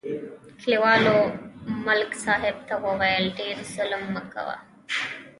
کلیوالو 0.61 1.17
ملک 1.87 2.11
صاحب 2.25 2.57
ته 2.67 2.75
وویل: 2.85 3.25
ډېر 3.39 3.57
ظلم 3.73 4.03
مه 4.13 4.23
کوه 4.33 4.57